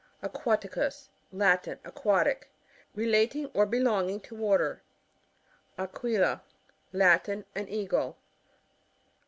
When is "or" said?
3.53-3.67